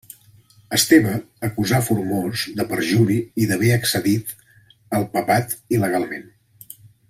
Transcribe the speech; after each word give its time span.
Esteve 0.77 1.11
acusà 1.47 1.81
Formós 1.89 2.47
de 2.61 2.65
perjuri 2.71 3.19
i 3.43 3.49
d'haver 3.51 3.71
accedit 3.77 4.35
al 5.01 5.07
Papat 5.15 5.55
il·legalment. 5.79 6.27